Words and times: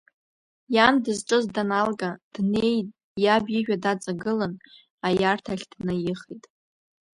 Иан 0.75 0.95
дызҿыз 1.03 1.45
даналга, 1.55 2.11
днеин 2.33 2.87
иаб 3.23 3.45
ижәҩа 3.57 3.77
даҵагылан 3.83 4.53
аиарҭахь 5.07 5.65
днаихеит. 5.71 6.43